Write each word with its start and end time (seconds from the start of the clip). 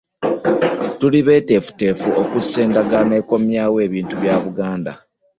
Tuli 0.99 1.19
beeteefuteefu 1.27 2.07
okussa 2.21 2.57
endagaano 2.65 3.13
ekomyawo 3.21 3.77
ebintu 3.87 4.13
bya 4.21 4.35
Buganda 4.43 4.93